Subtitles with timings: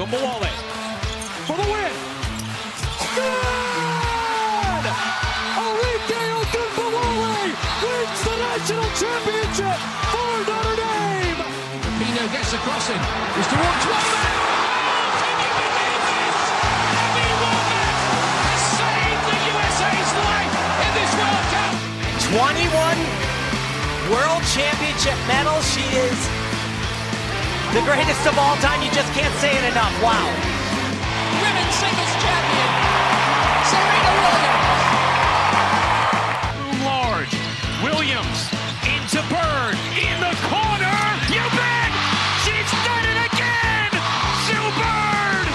[0.00, 0.48] Ogunbowale
[1.44, 1.92] for the win.
[3.16, 4.86] Good!
[5.60, 7.52] Arike Ogunbowale
[7.84, 9.76] wins the national championship
[10.08, 11.44] for Notre Dame.
[12.00, 12.96] Pino gets the crossing.
[13.36, 13.84] It's towards
[20.80, 21.76] in this World Cup.
[22.40, 22.96] 21
[24.08, 25.68] World Championship medals.
[25.74, 26.39] She is
[27.74, 28.82] the greatest of all time.
[28.82, 29.94] You just can't say it enough.
[30.02, 30.26] Wow.
[31.38, 32.70] Women's singles champion,
[33.70, 34.74] Serena Williams.
[36.82, 37.30] Large.
[37.86, 38.50] Williams
[38.90, 40.98] into Bird in the corner.
[41.30, 41.94] You bet!
[42.42, 43.90] She's done it again!
[44.50, 45.46] Sue Bird!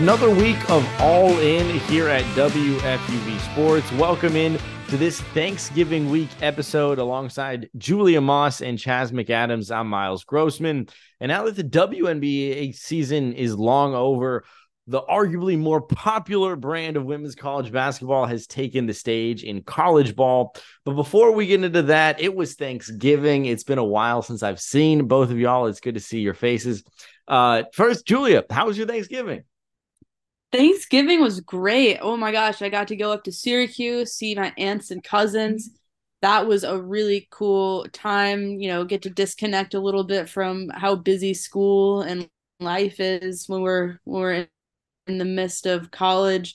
[0.00, 3.90] Another week of All In here at WFUV Sports.
[3.92, 9.74] Welcome in to this Thanksgiving week episode alongside Julia Moss and Chaz McAdams.
[9.74, 10.88] I'm Miles Grossman.
[11.18, 14.44] And now that the WNBA season is long over,
[14.86, 20.14] the arguably more popular brand of women's college basketball has taken the stage in college
[20.14, 20.54] ball.
[20.84, 23.46] But before we get into that, it was Thanksgiving.
[23.46, 25.66] It's been a while since I've seen both of y'all.
[25.66, 26.84] It's good to see your faces.
[27.26, 29.42] Uh, first, Julia, how was your Thanksgiving?
[30.52, 31.98] Thanksgiving was great.
[32.00, 35.70] Oh my gosh, I got to go up to Syracuse, see my aunts and cousins.
[36.22, 40.68] That was a really cool time, you know, get to disconnect a little bit from
[40.70, 42.28] how busy school and
[42.60, 44.48] life is when we're when we're
[45.06, 46.54] in the midst of college.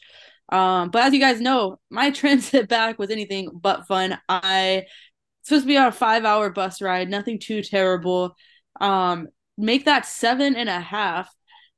[0.50, 4.18] Um, but as you guys know, my transit back was anything but fun.
[4.28, 4.86] I
[5.44, 8.36] supposed to be on a five hour bus ride, nothing too terrible.
[8.80, 11.30] Um, make that seven and a half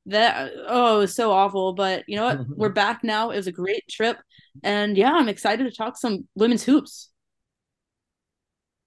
[0.06, 3.48] that oh it was so awful but you know what we're back now it was
[3.48, 4.18] a great trip
[4.64, 7.10] and yeah i'm excited to talk some women's hoops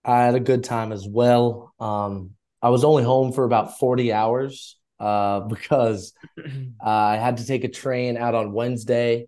[0.07, 1.75] I had a good time as well.
[1.81, 2.31] Um,
[2.63, 7.65] I was only home for about 40 hours uh, because uh, I had to take
[7.65, 9.27] a train out on Wednesday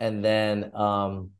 [0.00, 1.30] and then um,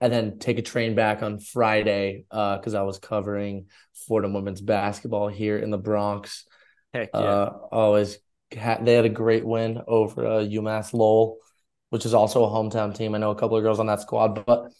[0.00, 3.66] and then take a train back on Friday uh because I was covering
[4.06, 6.46] Fordham women's basketball here in the Bronx.
[6.94, 7.20] Heck yeah.
[7.20, 8.18] Uh, always
[8.50, 11.38] they had a great win over uh, UMass Lowell,
[11.90, 13.14] which is also a hometown team.
[13.14, 14.72] I know a couple of girls on that squad, but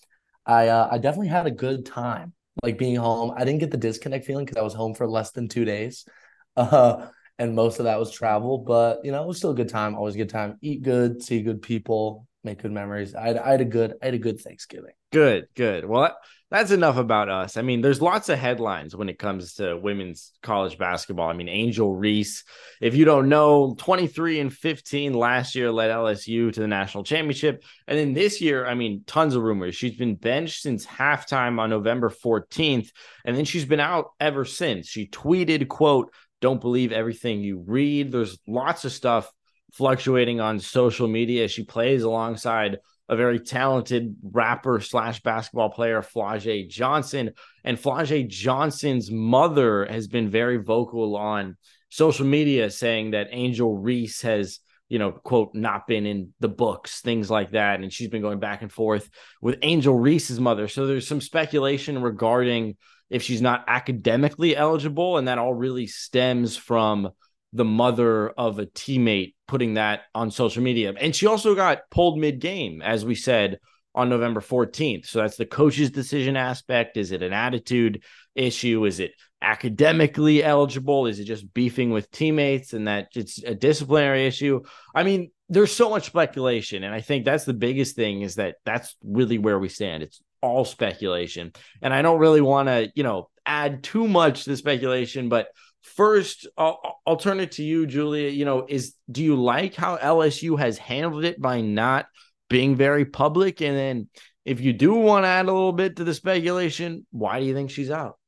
[0.47, 3.33] I uh, I definitely had a good time like being home.
[3.37, 6.05] I didn't get the disconnect feeling because I was home for less than two days.
[6.57, 7.07] Uh,
[7.39, 9.95] and most of that was travel, but you know, it was still a good time.
[9.95, 10.59] Always a good time.
[10.61, 13.15] Eat good, see good people, make good memories.
[13.15, 14.91] I had, I had a good, I had a good Thanksgiving.
[15.13, 15.85] Good, good.
[15.85, 16.15] Well, that,
[16.51, 17.59] that's enough about us.
[17.59, 21.29] I mean, there's lots of headlines when it comes to women's college basketball.
[21.29, 22.45] I mean, Angel Reese,
[22.81, 27.63] if you don't know, 23 and 15 last year led LSU to the national championship.
[27.87, 29.77] And then this year, I mean, tons of rumors.
[29.77, 32.91] She's been benched since halftime on November 14th,
[33.27, 34.89] and then she's been out ever since.
[34.89, 38.11] She tweeted, quote, don't believe everything you read.
[38.11, 39.31] There's lots of stuff
[39.75, 41.49] fluctuating on social media.
[41.49, 47.31] She plays alongside a very talented rapper slash basketball player, Flau'jae Johnson.
[47.65, 51.57] And Flau'jae Johnson's mother has been very vocal on
[51.89, 54.61] social media saying that Angel Reese has,
[54.91, 57.81] you know, quote, not been in the books, things like that.
[57.81, 59.09] And she's been going back and forth
[59.41, 60.69] with Angel Reese's mother.
[60.69, 62.77] So there's some speculation regarding
[63.09, 65.17] if she's not academically eligible.
[65.17, 67.09] And that all really stems from
[67.53, 70.93] the mother of a teammate putting that on social media.
[70.99, 73.59] And she also got pulled mid game, as we said
[73.95, 75.07] on November 14th.
[75.07, 76.97] So that's the coach's decision aspect.
[76.97, 78.05] Is it an attitude
[78.35, 78.85] issue?
[78.85, 81.07] Is it academically eligible?
[81.07, 84.61] Is it just beefing with teammates and that it's a disciplinary issue?
[84.95, 86.85] I mean, there's so much speculation.
[86.85, 90.03] And I think that's the biggest thing is that that's really where we stand.
[90.03, 91.53] It's all speculation.
[91.83, 95.49] And I don't really want to, you know, add too much to the speculation, but
[95.83, 98.29] first I'll, I'll turn it to you julia.
[98.29, 102.07] You know is do you like how lsu has handled it by not
[102.49, 103.61] being very public?
[103.61, 104.09] And then
[104.45, 107.55] if you do want to add a little bit to the speculation why do you
[107.55, 108.19] think she's out?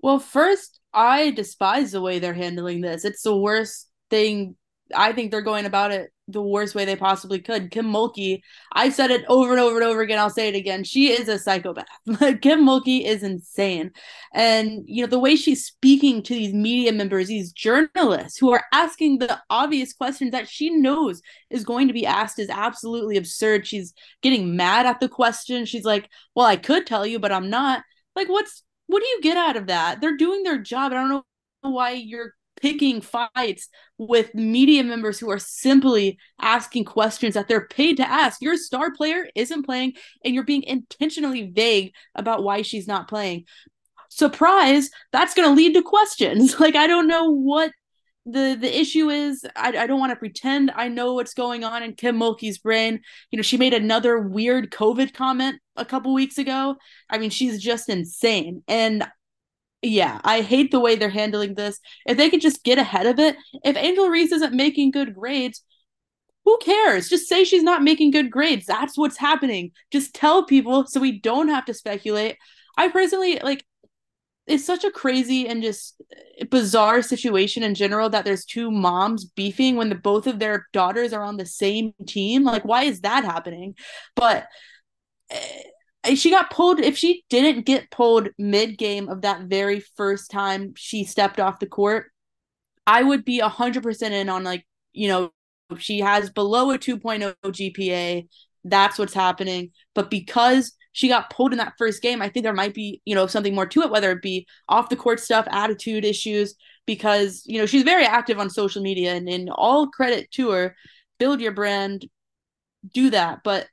[0.00, 3.04] Well first i despise the way they're handling this.
[3.04, 4.56] It's the worst thing
[4.94, 7.70] i think they're going about it the worst way they possibly could.
[7.70, 8.40] Kim Mulkey,
[8.72, 10.18] I've said it over and over and over again.
[10.18, 10.84] I'll say it again.
[10.84, 11.86] She is a psychopath.
[12.40, 13.92] Kim Mulkey is insane.
[14.32, 18.64] And, you know, the way she's speaking to these media members, these journalists who are
[18.72, 21.20] asking the obvious questions that she knows
[21.50, 23.66] is going to be asked is absolutely absurd.
[23.66, 25.64] She's getting mad at the question.
[25.64, 27.82] She's like, well, I could tell you, but I'm not.
[28.16, 30.00] Like, what's, what do you get out of that?
[30.00, 30.92] They're doing their job.
[30.92, 31.24] I don't know
[31.62, 33.68] why you're picking fights
[33.98, 38.40] with media members who are simply asking questions that they're paid to ask.
[38.40, 43.44] Your star player isn't playing, and you're being intentionally vague about why she's not playing.
[44.08, 46.54] Surprise, that's going to lead to questions.
[46.60, 47.72] Like, I don't know what
[48.26, 51.82] the the issue is I, I don't want to pretend I know what's going on
[51.82, 53.00] in Kim Mulkey's brain.
[53.30, 56.76] You know, she made another weird COVID comment a couple weeks ago.
[57.08, 58.62] I mean, she's just insane.
[58.68, 59.06] And
[59.82, 61.80] yeah, I hate the way they're handling this.
[62.06, 65.62] If they could just get ahead of it, if Angel Reese isn't making good grades,
[66.44, 67.08] who cares?
[67.08, 68.66] Just say she's not making good grades.
[68.66, 69.72] That's what's happening.
[69.90, 72.36] Just tell people so we don't have to speculate.
[72.76, 73.64] I personally like
[74.46, 76.00] it's such a crazy and just
[76.50, 81.12] bizarre situation in general that there's two moms beefing when the both of their daughters
[81.12, 82.44] are on the same team.
[82.44, 83.74] Like why is that happening?
[84.16, 84.46] But
[85.30, 85.36] uh,
[86.14, 90.72] she got pulled if she didn't get pulled mid game of that very first time
[90.76, 92.10] she stepped off the court,
[92.86, 95.32] I would be 100% in on like, you know,
[95.78, 98.26] she has below a 2.0 GPA.
[98.64, 99.70] That's what's happening.
[99.94, 103.14] But because she got pulled in that first game, I think there might be, you
[103.14, 106.54] know, something more to it, whether it be off the court stuff, attitude issues,
[106.86, 110.74] because, you know, she's very active on social media and in all credit to her,
[111.18, 112.08] build your brand,
[112.92, 113.40] do that.
[113.44, 113.68] But,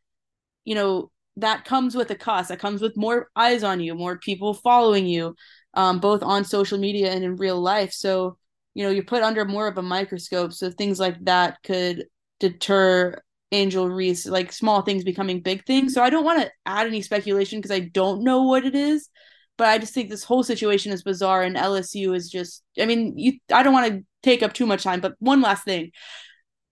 [0.64, 2.50] you know, that comes with a cost.
[2.50, 5.36] That comes with more eyes on you, more people following you,
[5.74, 7.94] um, both on social media and in real life.
[7.94, 8.38] So,
[8.74, 10.54] you know, you're put under more of a microscope.
[10.54, 12.06] So things like that could
[12.40, 15.94] deter Angel Reese, like small things becoming big things.
[15.94, 19.08] So I don't want to add any speculation because I don't know what it is.
[19.58, 23.18] But I just think this whole situation is bizarre and LSU is just I mean,
[23.18, 25.92] you I don't want to take up too much time, but one last thing.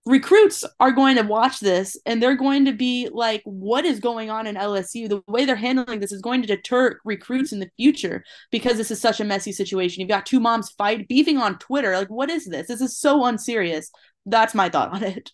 [0.06, 4.30] Recruits are going to watch this and they're going to be like, what is going
[4.30, 5.10] on in LSU?
[5.10, 8.92] The way they're handling this is going to deter recruits in the future because this
[8.92, 10.02] is such a messy situation.
[10.02, 11.98] You've got two moms fight beefing on Twitter.
[11.98, 12.68] Like, what is this?
[12.68, 13.90] This is so unserious.
[14.28, 15.32] That's my thought on it.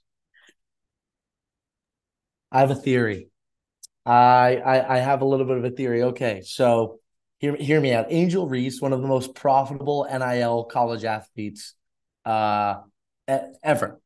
[2.49, 3.27] I have a theory.
[4.05, 6.03] I, I I have a little bit of a theory.
[6.03, 6.99] Okay, so
[7.39, 8.07] hear hear me out.
[8.09, 11.75] Angel Reese, one of the most profitable NIL college athletes
[12.25, 12.75] uh
[13.63, 13.99] ever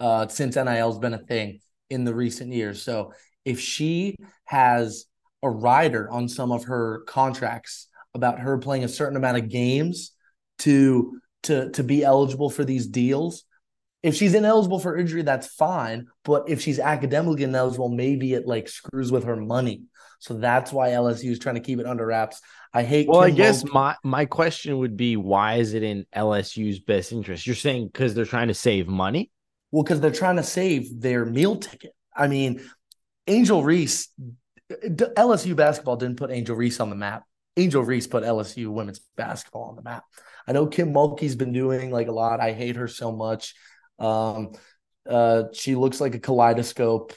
[0.00, 1.60] uh since NIL's been a thing
[1.90, 2.82] in the recent years.
[2.82, 3.12] So
[3.44, 5.06] if she has
[5.42, 10.12] a rider on some of her contracts about her playing a certain amount of games
[10.60, 13.44] to to to be eligible for these deals,
[14.02, 16.06] if she's ineligible for injury, that's fine.
[16.24, 19.82] But if she's academically ineligible, maybe it like screws with her money.
[20.20, 22.40] So that's why LSU is trying to keep it under wraps.
[22.72, 23.08] I hate.
[23.08, 27.12] Well, Kim I guess my my question would be, why is it in LSU's best
[27.12, 27.46] interest?
[27.46, 29.30] You're saying because they're trying to save money.
[29.70, 31.92] Well, because they're trying to save their meal ticket.
[32.16, 32.62] I mean,
[33.26, 34.08] Angel Reese,
[34.70, 37.24] LSU basketball didn't put Angel Reese on the map.
[37.56, 40.04] Angel Reese put LSU women's basketball on the map.
[40.46, 42.40] I know Kim Mulkey's been doing like a lot.
[42.40, 43.54] I hate her so much.
[43.98, 44.52] Um,
[45.08, 47.12] uh, she looks like a kaleidoscope.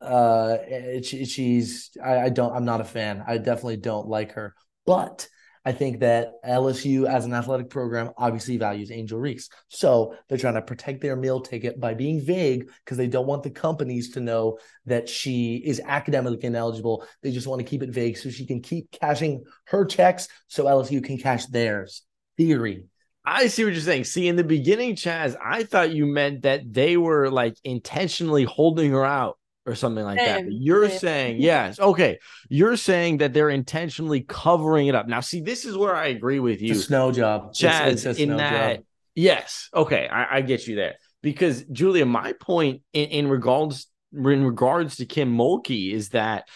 [0.00, 0.56] Uh,
[1.02, 3.22] she, she's I, I don't I'm not a fan.
[3.26, 4.54] I definitely don't like her,
[4.86, 5.28] but
[5.64, 9.48] I think that LSU as an athletic program obviously values Angel Reese.
[9.68, 13.42] So they're trying to protect their meal ticket by being vague because they don't want
[13.42, 17.06] the companies to know that she is academically ineligible.
[17.22, 20.64] They just want to keep it vague so she can keep cashing her checks so
[20.64, 22.02] LSU can cash theirs.
[22.36, 22.84] Theory.
[23.24, 24.04] I see what you're saying.
[24.04, 28.90] See, in the beginning, Chaz, I thought you meant that they were like intentionally holding
[28.90, 30.44] her out or something like that.
[30.44, 32.18] But you're saying, yes, okay.
[32.48, 35.08] You're saying that they're intentionally covering it up.
[35.08, 36.74] Now, see, this is where I agree with you.
[36.74, 37.54] snow job.
[37.54, 38.84] Chaz, it's, it's in that, job.
[39.14, 40.96] yes, okay, I, I, get you there.
[41.22, 46.48] Because Julia, my point in, in regards in regards to Kim Mulkey is that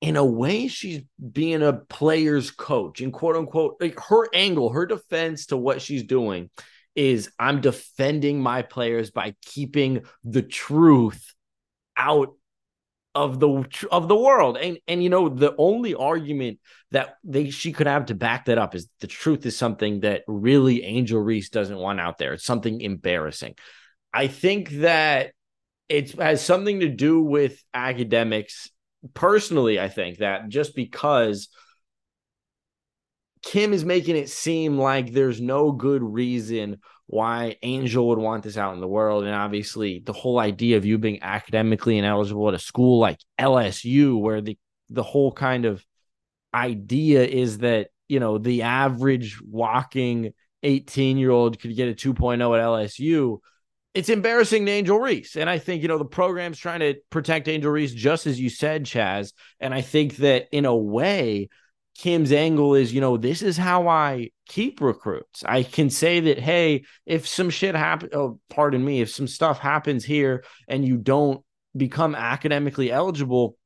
[0.00, 1.02] in a way she's
[1.32, 6.02] being a player's coach and quote unquote like her angle her defense to what she's
[6.02, 6.50] doing
[6.96, 11.32] is i'm defending my players by keeping the truth
[11.96, 12.34] out
[13.14, 14.56] of the of the world.
[14.56, 16.58] And and you know the only argument
[16.90, 20.22] that they she could have to back that up is the truth is something that
[20.26, 22.32] really angel reese doesn't want out there.
[22.32, 23.54] It's something embarrassing.
[24.12, 25.32] I think that
[25.88, 28.70] it has something to do with academics
[29.14, 31.48] personally, I think that just because
[33.42, 36.78] Kim is making it seem like there's no good reason
[37.12, 39.24] why Angel would want this out in the world.
[39.24, 44.18] And obviously, the whole idea of you being academically ineligible at a school like LSU,
[44.18, 44.56] where the
[44.88, 45.84] the whole kind of
[46.54, 52.34] idea is that you know the average walking 18 year old could get a 2.0
[52.34, 53.40] at LSU
[53.94, 55.36] it's embarrassing to Angel Reese.
[55.36, 58.48] And I think, you know, the program's trying to protect Angel Reese, just as you
[58.48, 59.34] said, Chaz.
[59.60, 61.50] And I think that in a way,
[61.96, 65.44] Kim's angle is, you know, this is how I keep recruits.
[65.44, 69.58] I can say that, hey, if some shit happens, oh, pardon me, if some stuff
[69.58, 71.44] happens here and you don't
[71.76, 73.56] become academically eligible,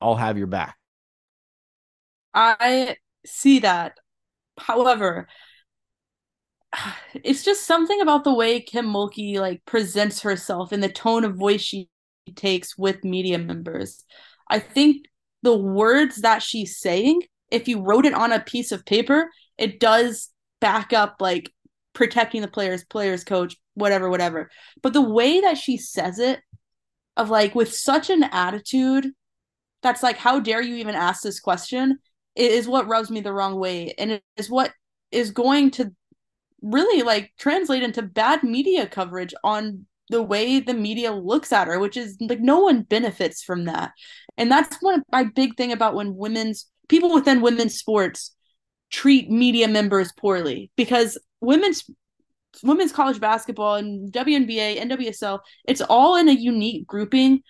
[0.00, 0.76] I'll have your back.
[2.34, 3.98] I see that.
[4.58, 5.28] However,
[7.14, 11.36] it's just something about the way Kim Mulkey like presents herself and the tone of
[11.36, 11.88] voice she
[12.34, 14.04] takes with media members.
[14.48, 15.06] I think
[15.42, 19.78] the words that she's saying, if you wrote it on a piece of paper, it
[19.78, 20.30] does
[20.60, 21.52] back up like
[21.92, 24.50] protecting the players, players coach, whatever, whatever.
[24.82, 26.40] But the way that she says it,
[27.16, 29.08] of like with such an attitude,
[29.82, 31.98] that's like, how dare you even ask this question?
[32.34, 34.72] Is what rubs me the wrong way, and it is what
[35.10, 35.92] is going to
[36.62, 41.78] really like translate into bad media coverage on the way the media looks at her,
[41.78, 43.90] which is like no one benefits from that.
[44.38, 48.34] And that's one of my big thing about when women's people within women's sports
[48.90, 51.84] treat media members poorly because women's
[52.62, 57.42] women's college basketball and WNBA, NWSL, it's all in a unique grouping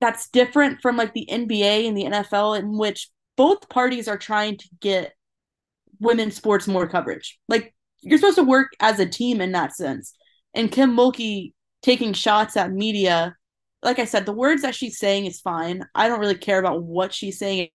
[0.00, 4.56] that's different from like the NBA and the NFL in which both parties are trying
[4.56, 5.12] to get
[6.00, 7.38] women's sports more coverage.
[7.48, 10.14] Like you're supposed to work as a team in that sense.
[10.54, 11.52] And Kim Mulkey
[11.82, 13.36] taking shots at media,
[13.82, 15.84] like I said, the words that she's saying is fine.
[15.94, 17.68] I don't really care about what she's saying,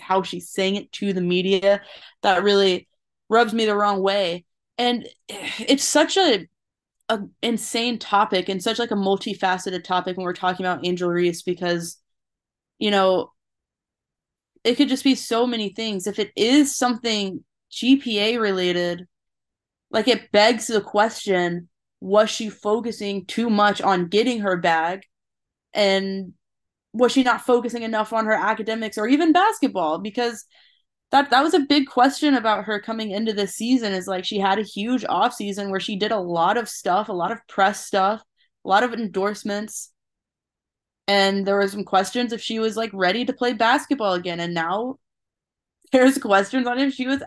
[0.00, 1.80] how she's saying it to the media
[2.22, 2.88] that really
[3.28, 4.44] rubs me the wrong way.
[4.78, 6.46] And it's such a
[7.08, 11.42] a insane topic and such like a multifaceted topic when we're talking about Angel Reese
[11.42, 11.98] because
[12.78, 13.32] you know
[14.64, 16.06] it could just be so many things.
[16.06, 19.06] If it is something GPA related
[19.90, 21.68] like it begs the question
[22.00, 25.02] was she focusing too much on getting her bag?
[25.72, 26.32] And
[26.92, 30.44] was she not focusing enough on her academics or even basketball because
[31.10, 34.38] that that was a big question about her coming into this season is like she
[34.38, 37.38] had a huge off season where she did a lot of stuff, a lot of
[37.48, 38.22] press stuff,
[38.64, 39.90] a lot of endorsements.
[41.08, 44.40] And there were some questions if she was like ready to play basketball again.
[44.40, 44.96] And now
[45.92, 47.22] there's questions on if she was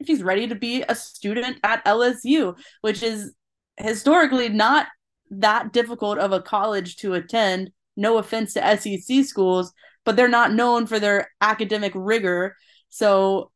[0.00, 3.32] if she's ready to be a student at LSU, which is
[3.76, 4.86] historically not
[5.30, 7.70] that difficult of a college to attend.
[7.98, 9.72] No offense to SEC schools,
[10.04, 12.54] but they're not known for their academic rigor
[12.88, 13.50] so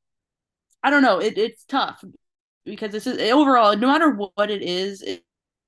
[0.82, 1.18] I don't know.
[1.18, 2.02] It, it's tough
[2.64, 5.25] because this is overall, no matter what it is, it,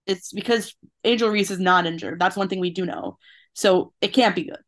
[0.07, 2.21] it's because Angel Reese is not injured.
[2.21, 3.19] That's one thing we do know.
[3.55, 4.59] So it can't be good.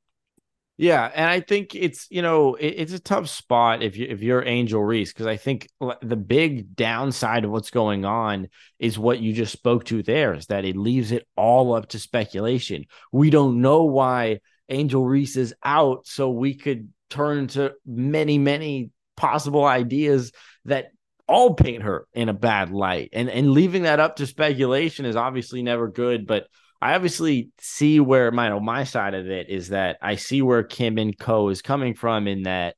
[0.79, 4.21] Yeah, and I think it's you know it, it's a tough spot if you if
[4.21, 5.69] you're Angel Reese because I think
[6.03, 10.47] the big downside of what's going on is what you just spoke to there is
[10.47, 12.85] that it leaves it all up to speculation.
[13.11, 18.91] We don't know why Angel Reese is out, so we could turn to many, many
[19.17, 20.33] possible ideas
[20.67, 20.89] that
[21.27, 23.11] all paint her in a bad light.
[23.15, 26.27] And and leaving that up to speculation is obviously never good.
[26.27, 26.49] But
[26.81, 30.99] I obviously see where my my side of it is that I see where Kim
[30.99, 32.77] and Co is coming from in that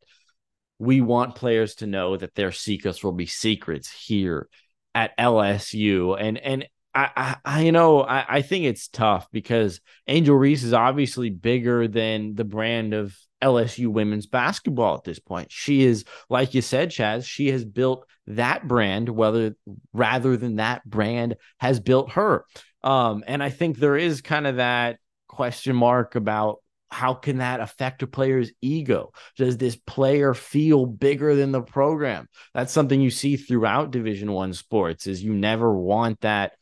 [0.78, 4.48] we want players to know that their secrets will be secrets here
[4.94, 6.16] at LSU.
[6.18, 10.72] And and I, I, you know I, I think it's tough because Angel Reese is
[10.72, 15.52] obviously bigger than the brand of LSU women's basketball at this point.
[15.52, 19.54] She is, like you said, Chaz, she has built that brand, whether
[19.92, 22.44] rather than that brand has built her.
[22.82, 26.58] Um, and I think there is kind of that question mark about
[26.90, 29.12] how can that affect a player's ego?
[29.36, 32.28] Does this player feel bigger than the program?
[32.54, 35.06] That's something you see throughout Division One sports.
[35.06, 36.52] Is you never want that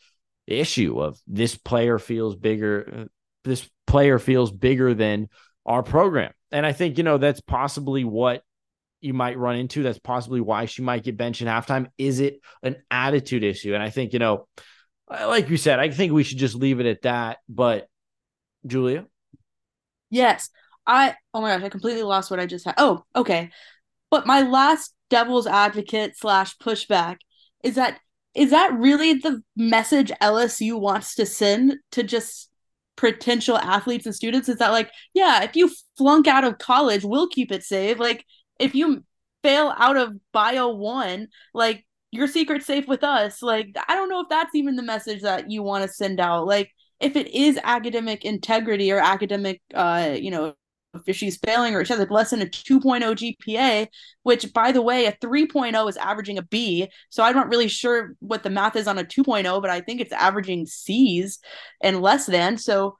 [0.46, 3.08] issue of this player feels bigger.
[3.44, 5.28] This player feels bigger than
[5.64, 6.32] our program.
[6.50, 8.42] And I think, you know, that's possibly what
[9.00, 9.82] you might run into.
[9.82, 11.88] That's possibly why she might get benched in halftime.
[11.98, 13.74] Is it an attitude issue?
[13.74, 14.46] And I think, you know,
[15.08, 17.38] like you said, I think we should just leave it at that.
[17.48, 17.88] But
[18.66, 19.06] Julia?
[20.10, 20.50] Yes.
[20.86, 22.74] I, oh my gosh, I completely lost what I just had.
[22.78, 23.50] Oh, okay.
[24.10, 27.16] But my last devil's advocate slash pushback
[27.62, 27.98] is that
[28.34, 32.50] is that really the message LSU wants to send to just
[32.96, 37.28] potential athletes and students is that like yeah if you flunk out of college we'll
[37.28, 38.24] keep it safe like
[38.58, 39.04] if you
[39.42, 41.84] fail out of bio one like
[42.16, 45.50] your secret safe with us like i don't know if that's even the message that
[45.50, 46.70] you want to send out like
[47.00, 50.54] if it is academic integrity or academic uh you know
[51.06, 53.88] if she's failing or she has less than a 2.0 GPA,
[54.22, 56.88] which by the way, a 3.0 is averaging a B.
[57.10, 60.00] So I'm not really sure what the math is on a 2.0, but I think
[60.00, 61.38] it's averaging C's
[61.82, 62.58] and less than.
[62.58, 62.96] So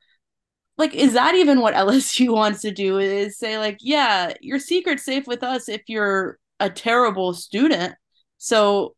[0.79, 5.05] like is that even what LSU wants to do is say like, yeah, your secret's
[5.05, 7.95] safe with us if you're a terrible student.
[8.39, 8.96] So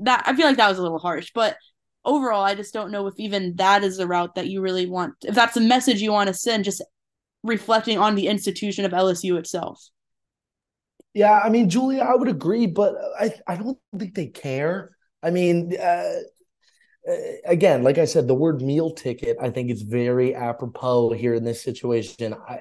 [0.00, 1.56] that I feel like that was a little harsh, but
[2.04, 5.14] overall I just don't know if even that is the route that you really want
[5.22, 6.82] if that's the message you want to send just
[7.42, 9.82] reflecting on the institution of LSU itself.
[11.14, 14.94] Yeah, I mean, Julia, I would agree, but I I don't think they care.
[15.22, 16.12] I mean, uh,
[17.44, 21.44] again, like I said, the word meal ticket, I think is very apropos here in
[21.44, 22.34] this situation.
[22.34, 22.60] I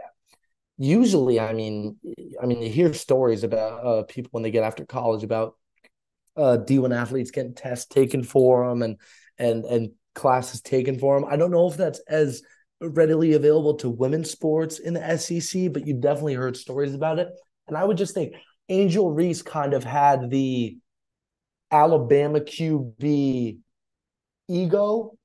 [0.77, 1.97] usually, I mean,
[2.41, 5.55] I mean, you hear stories about uh, people when they get after college about
[6.37, 8.97] uh, D1 athletes getting tests taken for them and
[9.37, 11.29] and and classes taken for them.
[11.29, 12.41] I don't know if that's as
[12.81, 17.29] readily available to women's sports in the SEC, but you've definitely heard stories about it.
[17.67, 18.33] And I would just think
[18.69, 20.77] Angel Reese kind of had the
[21.71, 23.57] Alabama QB
[24.47, 25.17] ego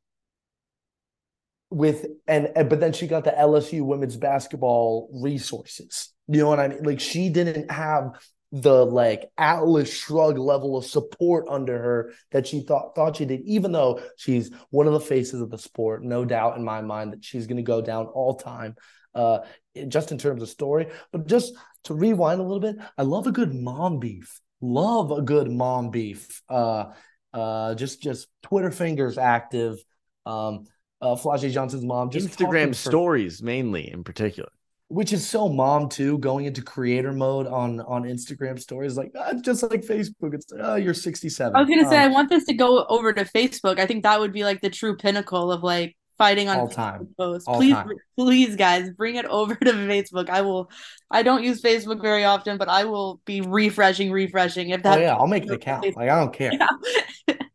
[1.71, 6.13] with and, and but then she got the LSU women's basketball resources.
[6.27, 6.83] You know what I mean?
[6.83, 8.21] Like she didn't have
[8.53, 13.43] the like Atlas shrug level of support under her that she thought thought she did,
[13.43, 16.05] even though she's one of the faces of the sport.
[16.05, 18.75] No doubt in my mind that she's going to go down all time,
[19.15, 19.41] uh,
[19.89, 20.89] just in terms of story.
[21.13, 21.55] But just
[21.85, 24.41] to rewind a little bit, I love a good mom beef.
[24.61, 26.43] Love a good mom beef.
[26.49, 26.87] Uh,
[27.33, 29.79] uh, just just Twitter fingers active.
[30.27, 30.65] Um,
[31.01, 34.51] uh, Flau'jae Johnson's mom just Instagram stories mainly in particular
[34.91, 39.33] which is so mom too going into creator mode on on instagram stories like uh,
[39.41, 42.45] just like facebook it's oh you're 67 i was gonna um, say i want this
[42.47, 45.63] to go over to facebook i think that would be like the true pinnacle of
[45.63, 47.89] like fighting on all time posts all please time.
[48.19, 50.69] please guys bring it over to facebook i will
[51.11, 55.01] i don't use facebook very often but i will be refreshing refreshing if that oh
[55.01, 57.37] yeah i'll make an account like i don't care yeah.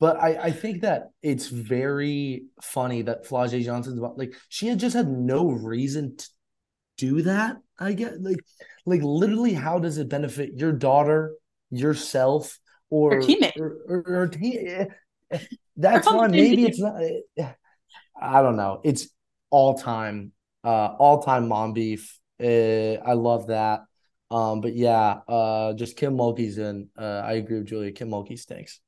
[0.00, 4.94] But I, I think that it's very funny that Flau'jae Johnson's like she had just
[4.94, 6.28] had no reason to
[6.96, 8.38] do that i get like
[8.86, 11.34] like literally how does it benefit your daughter
[11.70, 12.58] yourself
[12.90, 13.56] or teammate.
[13.58, 14.86] or, or, or te-
[15.76, 16.30] that's fine.
[16.30, 16.94] maybe it's not
[18.20, 18.80] i don't know.
[18.84, 19.08] It's
[19.50, 20.32] all time
[20.62, 23.80] uh all time mom beef uh, i love that.
[24.30, 28.38] Um but yeah uh just kim mulkey's in uh i agree with julia kim mulkey
[28.38, 28.80] stinks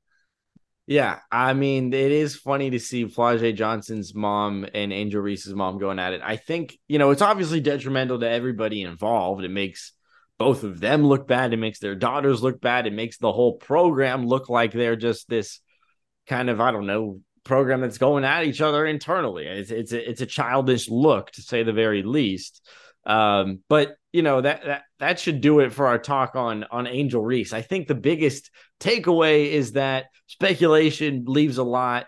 [0.86, 5.78] yeah, I mean, it is funny to see Flau'jae Johnson's mom and Angel Reese's mom
[5.78, 6.20] going at it.
[6.22, 9.42] I think, you know, it's obviously detrimental to everybody involved.
[9.42, 9.92] It makes
[10.38, 11.52] both of them look bad.
[11.52, 12.86] It makes their daughters look bad.
[12.86, 15.60] It makes the whole program look like they're just this
[16.28, 19.46] kind of, I don't know, program that's going at each other internally.
[19.46, 22.64] It's it's a, it's a childish look to say the very least.
[23.06, 26.86] Um, but you know that that that should do it for our talk on on
[26.86, 27.52] Angel Reese.
[27.52, 32.06] I think the biggest takeaway is that speculation leaves a lot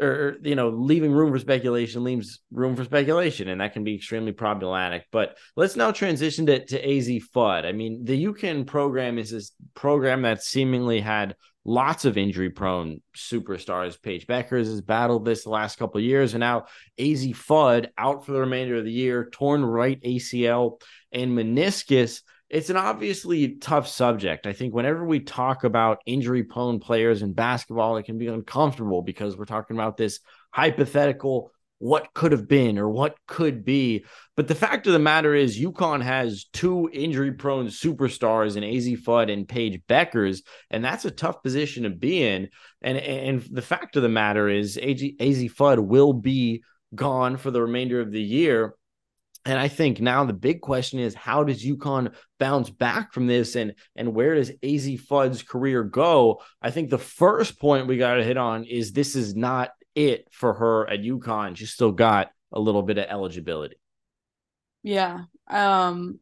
[0.00, 3.94] or you know leaving room for speculation leaves room for speculation and that can be
[3.94, 9.18] extremely problematic but let's now transition to, to Azzi Fudd i mean the UConn program
[9.18, 15.24] is this program that seemingly had lots of injury prone superstars paige Bueckers has battled
[15.24, 16.66] this the last couple years and now
[16.98, 20.80] Azzi Fudd out for the remainder of the year torn right acl
[21.12, 24.46] and meniscus it's an obviously tough subject.
[24.46, 29.02] I think whenever we talk about injury prone players in basketball, it can be uncomfortable
[29.02, 34.04] because we're talking about this hypothetical what could have been or what could be.
[34.36, 38.98] But the fact of the matter is, UConn has two injury prone superstars in Azzi
[38.98, 42.48] Fudd and Paige Bueckers, and that's a tough position to be in.
[42.82, 46.62] And, and the fact of the matter is, Azzi, Azzi Fudd will be
[46.94, 48.74] gone for the remainder of the year.
[49.46, 53.56] And I think now the big question is how does UConn bounce back from this
[53.56, 56.40] and and where does Azzi Fudd's career go?
[56.62, 60.28] I think the first point we got to hit on is this is not it
[60.30, 61.56] for her at UConn.
[61.56, 63.76] She still got a little bit of eligibility.
[64.82, 65.24] Yeah.
[65.48, 66.20] Um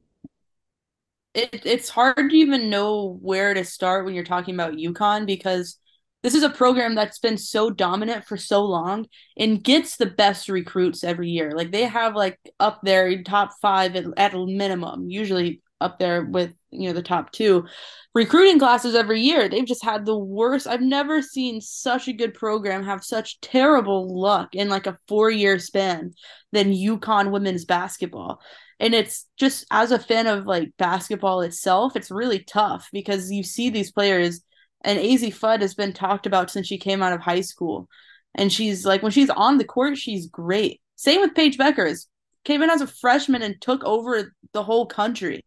[1.35, 5.78] it, it's hard to even know where to start when you're talking about UConn because
[6.22, 9.06] this is a program that's been so dominant for so long
[9.37, 11.52] and gets the best recruits every year.
[11.52, 16.25] Like they have like up there top five at, at a minimum, usually up there
[16.25, 17.66] with you know the top two
[18.14, 19.49] recruiting classes every year.
[19.49, 20.66] They've just had the worst.
[20.66, 25.31] I've never seen such a good program have such terrible luck in like a four
[25.31, 26.12] year span
[26.53, 28.40] than UConn women's basketball.
[28.81, 33.42] And it's just as a fan of like basketball itself, it's really tough because you
[33.45, 34.42] see these players
[34.85, 37.88] and Azzi Fudd has been talked about since she came out of high school.
[38.35, 40.81] And she's like, when she's on the court, she's great.
[40.97, 42.07] Same with Paige Bueckers.
[42.44, 45.44] Came in as a freshman and took over the whole country.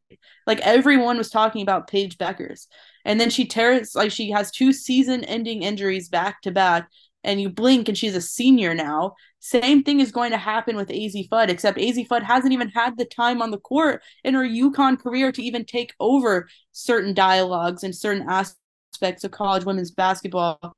[0.47, 2.67] Like everyone was talking about Paige Bueckers.
[3.03, 6.89] And then she tears, like, she has two season ending injuries back to back.
[7.23, 9.15] And you blink and she's a senior now.
[9.39, 12.97] Same thing is going to happen with Azzi Fudd, except Azzi Fudd hasn't even had
[12.97, 17.83] the time on the court in her UConn career to even take over certain dialogues
[17.83, 20.75] and certain aspects of college women's basketball.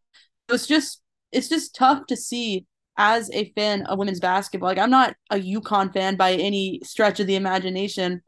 [0.49, 1.01] It's just
[1.31, 2.65] it's just tough to see
[2.97, 4.69] as a fan of women's basketball.
[4.69, 8.21] Like I'm not a UConn fan by any stretch of the imagination,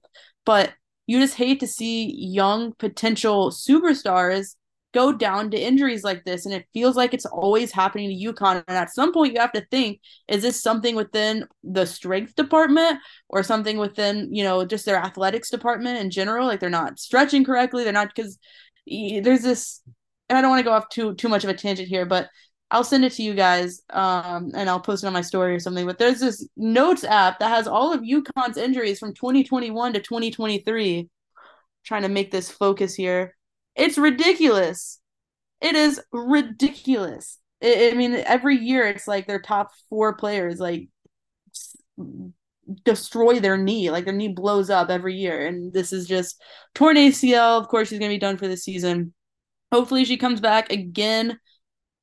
[0.45, 0.73] but
[1.08, 4.55] you just hate to see young potential superstars
[4.93, 8.63] go down to injuries like this and it feels like it's always happening to UConn
[8.67, 12.97] and at some point you have to think is this something within the strength department
[13.29, 17.43] or something within you know just their athletics department in general like they're not stretching
[17.43, 18.39] correctly they're not because
[18.88, 19.82] there's this
[20.27, 22.29] and I don't want to go off too too much of a tangent here but
[22.71, 25.60] I'll send it to you guys um, and I'll post it on my story or
[25.60, 29.99] something but there's this notes app that has all of UConn's injuries from 2021 to
[29.99, 31.10] 2023
[31.84, 33.34] trying to make this focus here
[33.79, 34.99] it's ridiculous.
[35.62, 37.39] It is ridiculous.
[37.63, 40.89] I mean, every year it's like their top four players like
[42.84, 43.89] destroy their knee.
[43.89, 45.47] Like their knee blows up every year.
[45.47, 46.41] And this is just
[46.75, 47.60] torn ACL.
[47.60, 49.13] Of course, she's going to be done for the season.
[49.71, 51.39] Hopefully, she comes back again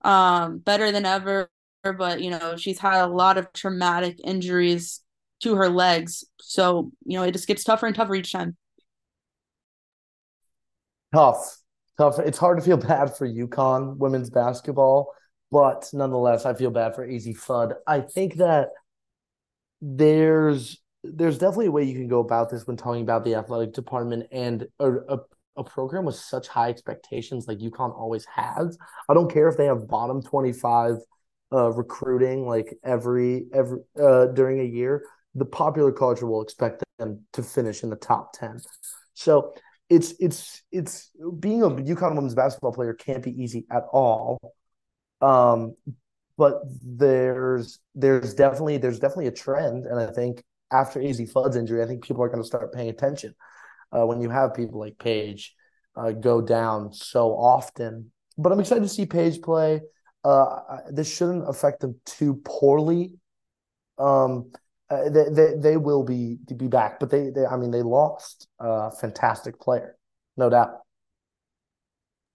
[0.06, 1.50] um, better than ever.
[1.82, 5.00] But, you know, she's had a lot of traumatic injuries
[5.40, 6.24] to her legs.
[6.40, 8.56] So, you know, it just gets tougher and tougher each time.
[11.14, 11.58] Tough
[11.98, 12.18] tough.
[12.18, 15.12] It's hard to feel bad for UConn women's basketball,
[15.50, 17.74] but nonetheless, I feel bad for Azzi Fudd.
[17.86, 18.70] I think that
[19.80, 23.72] there's there's definitely a way you can go about this when talking about the athletic
[23.72, 25.18] department and a, a,
[25.56, 28.76] a program with such high expectations like UConn always has.
[29.08, 30.96] I don't care if they have bottom 25
[31.52, 35.02] uh, recruiting like every every uh, during a year.
[35.34, 38.60] The popular culture will expect them to finish in the top 10.
[39.14, 39.54] So
[39.88, 44.38] it's it's it's being a UConn women's basketball player can't be easy at all.
[45.20, 45.74] Um,
[46.36, 51.82] but there's there's definitely there's definitely a trend, and I think after Azzi Fudd's injury,
[51.82, 53.34] I think people are going to start paying attention
[53.92, 55.54] uh, when you have people like Paige
[55.96, 58.12] uh, go down so often.
[58.38, 59.80] But I'm excited to see Paige play.
[60.24, 60.58] Uh,
[60.90, 63.14] this shouldn't affect them too poorly.
[63.98, 64.52] Um,
[64.90, 68.46] uh, they, they they will be be back, but they, they I mean they lost
[68.60, 69.96] a fantastic player,
[70.36, 70.80] no doubt.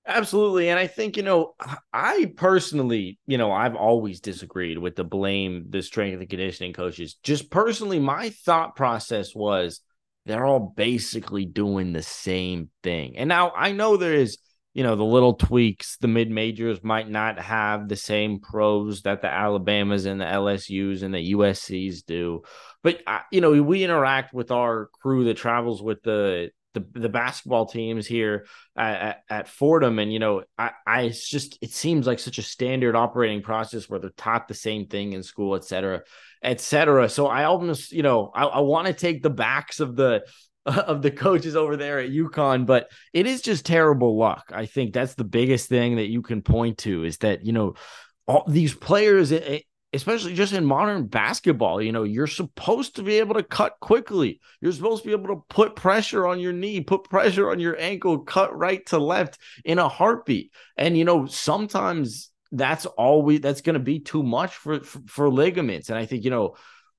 [0.06, 0.70] Absolutely.
[0.70, 1.54] And I think, you know,
[1.94, 7.18] I personally, you know, I've always disagreed with the blame the strength and conditioning coaches.
[7.22, 9.82] Just personally, my thought process was
[10.26, 13.18] they're all basically doing the same thing.
[13.18, 14.38] And now I know there is
[14.74, 19.22] you know the little tweaks the mid majors might not have the same pros that
[19.22, 22.42] the alabamas and the lsus and the uscs do
[22.82, 27.10] but uh, you know we interact with our crew that travels with the the, the
[27.10, 32.08] basketball teams here at, at, fordham and you know I, I it's just it seems
[32.08, 35.66] like such a standard operating process where they're taught the same thing in school et
[35.66, 36.02] cetera
[36.42, 39.96] et cetera so i almost you know i, I want to take the backs of
[39.96, 40.24] the
[40.66, 44.52] of the coaches over there at UConn, but it is just terrible luck.
[44.54, 47.74] I think that's the biggest thing that you can point to is that, you know,
[48.28, 49.60] all these players, eh, eh,
[49.94, 54.40] especially just in modern basketball, you know, you're supposed to be able to cut quickly.
[54.62, 57.78] You're supposed to be able to put pressure on your knee, put pressure on your
[57.78, 60.52] ankle, cut right to left in a heartbeat.
[60.78, 65.02] And, you know, sometimes that's all we that's going to be too much for, for,
[65.08, 65.90] for ligaments.
[65.90, 66.56] And I think, you know,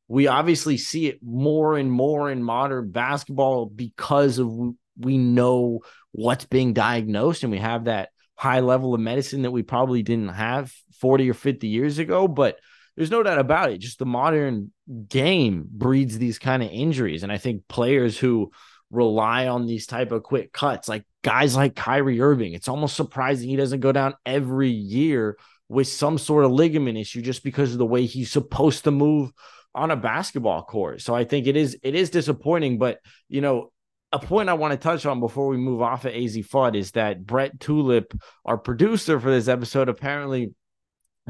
[0.08, 4.50] we obviously see it more and more in modern basketball because of
[4.98, 9.62] we know what's being diagnosed and we have that high level of medicine that we
[9.62, 12.58] probably didn't have 40 or 50 years ago but
[12.96, 13.78] there's no doubt about it.
[13.78, 14.72] Just the modern
[15.08, 17.22] game breeds these kind of injuries.
[17.22, 18.50] And i think players who
[18.90, 23.48] rely on these type of quick cuts like guys like Kyrie Irving it's almost surprising
[23.48, 25.38] he doesn't go down every year
[25.72, 29.32] with some sort of ligament issue just because of the way he's supposed to move
[29.74, 31.00] on a basketball court.
[31.00, 33.72] So I think it is it is disappointing, but you know,
[34.12, 36.90] a point I want to touch on before we move off of Azzi Fudd is
[36.92, 38.12] that Brett Tulip,
[38.44, 40.52] our producer for this episode, apparently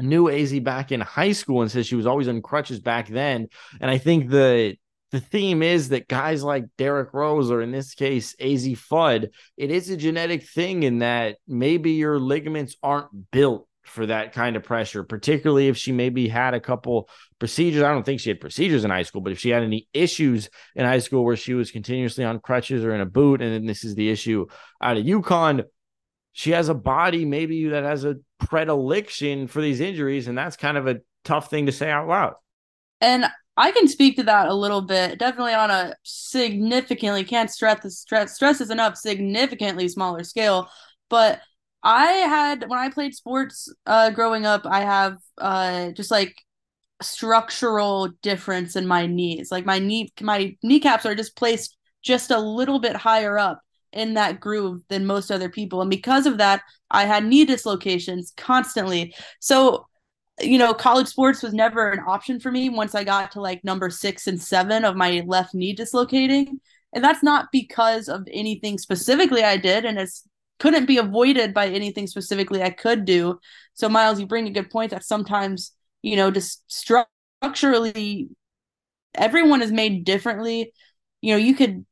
[0.01, 3.47] knew Azzi back in high school and says she was always on crutches back then.
[3.79, 4.75] And I think the
[5.11, 9.69] the theme is that guys like Derrick Rose, or in this case, Azzi Fudd, it
[9.69, 14.63] is a genetic thing in that maybe your ligaments aren't built for that kind of
[14.63, 17.83] pressure, particularly if she maybe had a couple procedures.
[17.83, 20.49] I don't think she had procedures in high school, but if she had any issues
[20.75, 23.67] in high school where she was continuously on crutches or in a boot, and then
[23.67, 24.47] this is the issue
[24.81, 25.63] out of UConn,
[26.33, 30.77] she has a body maybe that has a predilection for these injuries, and that's kind
[30.77, 32.33] of a tough thing to say out loud.
[32.99, 37.83] And I can speak to that a little bit, definitely on a significantly can't stress
[37.83, 40.69] the stress stress is enough significantly smaller scale,
[41.09, 41.39] but
[41.83, 46.35] I had when I played sports uh growing up, I have uh just like
[47.01, 49.51] structural difference in my knees.
[49.51, 53.61] Like my knee my kneecaps are just placed just a little bit higher up
[53.93, 55.81] in that groove than most other people.
[55.81, 59.15] And because of that, I had knee dislocations constantly.
[59.39, 59.87] So,
[60.41, 63.63] you know, college sports was never an option for me once I got to like
[63.63, 66.59] number six and seven of my left knee dislocating.
[66.93, 69.85] And that's not because of anything specifically I did.
[69.85, 70.27] And it's
[70.59, 73.39] couldn't be avoided by anything specifically I could do.
[73.73, 78.29] So Miles, you bring a good point that sometimes, you know, just structurally
[79.15, 80.73] everyone is made differently.
[81.21, 81.85] You know, you could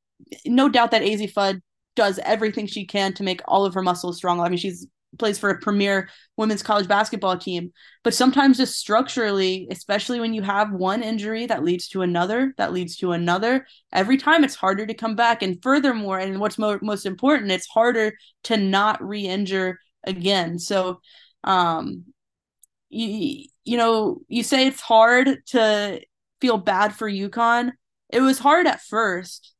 [0.46, 1.62] no doubt that Azzi Fudd
[1.96, 4.40] does everything she can to make all of her muscles strong.
[4.40, 4.88] I mean, she's
[5.20, 7.72] plays for a premier women's college basketball team.
[8.04, 12.74] But sometimes just structurally, especially when you have one injury that leads to another, that
[12.74, 15.42] leads to another, every time it's harder to come back.
[15.42, 20.60] And furthermore, and what's mo- most important, it's harder to not re-injure again.
[20.60, 21.02] So,
[21.44, 22.06] um,
[22.90, 26.02] you you know, you say it's hard to
[26.40, 27.74] feel bad for UConn.
[28.10, 29.54] It was hard at first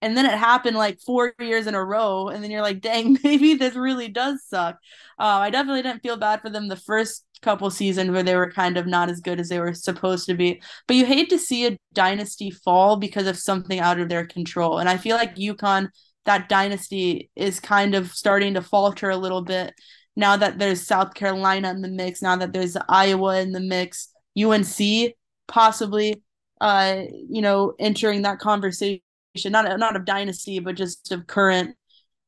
[0.00, 3.18] and then it happened like four years in a row and then you're like dang
[3.24, 4.76] maybe this really does suck.
[5.18, 8.50] Uh, i definitely didn't feel bad for them the first couple seasons where they were
[8.50, 10.60] kind of not as good as they were supposed to be.
[10.88, 14.78] But you hate to see a dynasty fall because of something out of their control
[14.78, 15.88] and i feel like UConn
[16.24, 19.74] that dynasty is kind of starting to falter a little bit
[20.14, 24.10] now that there's south carolina in the mix now that there's iowa in the mix
[24.36, 25.14] unc
[25.48, 26.22] possibly
[26.60, 29.00] uh you know entering that conversation
[29.46, 31.76] not not of dynasty, but just of current,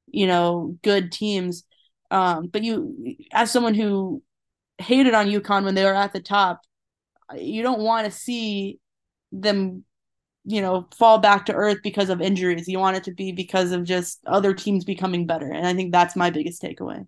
[0.06, 1.64] you know, good teams.
[2.10, 4.22] Um, but you, as someone who
[4.78, 6.60] hated on UConn when they were at the top,
[7.36, 8.78] you don't want to see
[9.32, 9.84] them,
[10.44, 12.66] you know, fall back to earth because of injuries.
[12.66, 15.92] You want it to be because of just other teams becoming better, and I think
[15.92, 17.06] that's my biggest takeaway.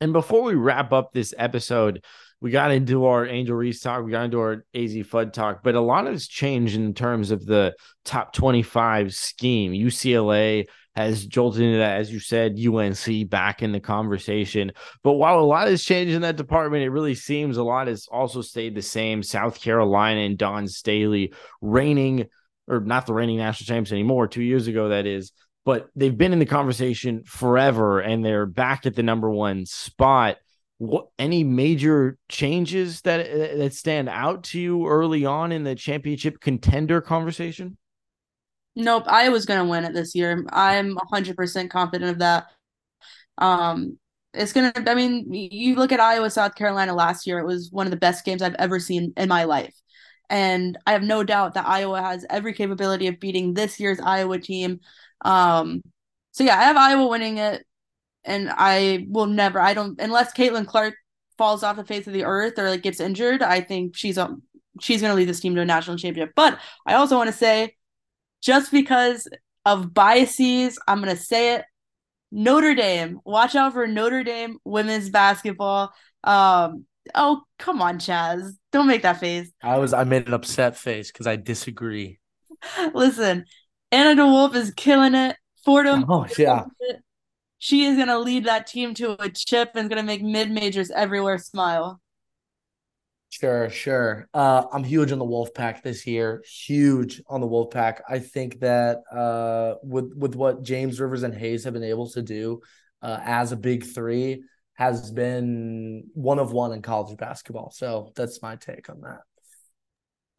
[0.00, 2.04] And before we wrap up this episode,
[2.40, 5.74] we got into our Angel Reese talk, we got into our Azzi Fudd talk, but
[5.74, 7.74] a lot has changed in terms of the
[8.04, 9.72] top 25 scheme.
[9.72, 14.72] UCLA has jolted into that, as you said, UNC back in the conversation.
[15.02, 18.06] But while a lot has changed in that department, it really seems a lot has
[18.10, 19.22] also stayed the same.
[19.22, 22.26] South Carolina and Dawn Staley reigning,
[22.68, 25.32] or not the reigning national champs anymore, two years ago, that is.
[25.64, 30.36] But they've been in the conversation forever and they're back at the number one spot
[30.78, 33.26] what any major changes that
[33.58, 37.76] that stand out to you early on in the championship contender conversation?
[38.76, 40.46] Nope, I was going to win it this year.
[40.50, 42.46] I'm 100% confident of that.
[43.38, 43.98] Um
[44.34, 47.70] it's going to I mean, you look at Iowa South Carolina last year, it was
[47.72, 49.74] one of the best games I've ever seen in my life.
[50.30, 54.38] And I have no doubt that Iowa has every capability of beating this year's Iowa
[54.38, 54.80] team.
[55.24, 55.82] Um
[56.30, 57.64] so yeah, I have Iowa winning it
[58.24, 59.60] and I will never.
[59.60, 60.94] I don't unless Caitlin Clark
[61.36, 63.42] falls off the face of the earth or like gets injured.
[63.42, 64.36] I think she's a
[64.80, 66.34] she's going to lead this team to a national championship.
[66.36, 67.74] But I also want to say,
[68.42, 69.28] just because
[69.64, 71.64] of biases, I'm going to say it.
[72.30, 75.92] Notre Dame, watch out for Notre Dame women's basketball.
[76.24, 79.50] Um, oh come on, Chaz, don't make that face.
[79.62, 82.18] I was I made an upset face because I disagree.
[82.94, 83.46] Listen,
[83.90, 85.36] Anna DeWolfe is killing it.
[85.64, 86.64] Fordham, oh yeah,
[87.58, 90.50] she is going to lead that team to a chip and going to make mid
[90.50, 92.00] majors everywhere smile.
[93.30, 94.28] Sure, sure.
[94.32, 96.42] Uh, I'm huge on the Wolfpack this year.
[96.46, 98.00] Huge on the Wolfpack.
[98.08, 102.22] I think that uh, with with what James Rivers and Hayes have been able to
[102.22, 102.60] do
[103.02, 104.44] uh, as a big three
[104.74, 107.70] has been one of one in college basketball.
[107.70, 109.20] So that's my take on that.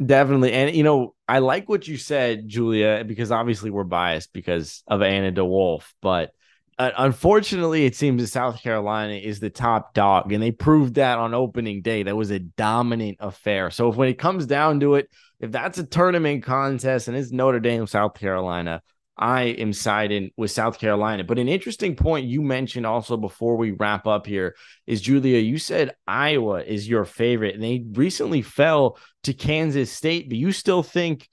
[0.04, 0.54] Definitely.
[0.54, 5.02] And, you know, I like what you said, Julia, because obviously we're biased because of
[5.02, 6.32] Anna DeWolfe, but
[6.80, 11.20] uh, unfortunately, it seems that South Carolina is the top dog, and they proved that
[11.20, 12.04] on opening day.
[12.04, 13.70] That was a dominant affair.
[13.70, 15.10] So if when it comes down to it,
[15.42, 18.82] if that's a tournament contest and it's Notre Dame, South Carolina,
[19.18, 21.26] I am siding with South Carolina.
[21.26, 24.56] But an interesting point you mentioned also before we wrap up here
[24.88, 30.30] is Julia, you said Iowa is your favorite, and they recently fell to Kansas State,
[30.30, 31.28] but you still think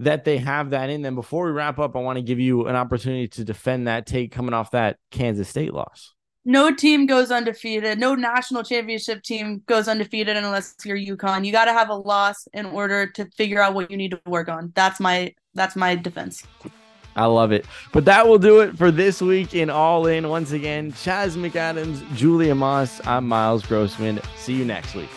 [0.00, 1.14] that they have that in them.
[1.14, 4.32] Before we wrap up, I want to give you an opportunity to defend that take
[4.32, 6.14] coming off that Kansas State loss.
[6.46, 7.98] No team goes undefeated.
[7.98, 11.44] No national championship team goes undefeated unless you're UConn.
[11.44, 14.20] You got to have a loss in order to figure out what you need to
[14.26, 14.72] work on.
[14.74, 16.44] That's my that's my defense.
[17.14, 17.66] I love it.
[17.92, 20.28] But that will do it for this week in All In.
[20.30, 24.20] Once again, Chaz McAdams, Julia Moss, I'm Miles Grossman.
[24.38, 25.10] See you next week.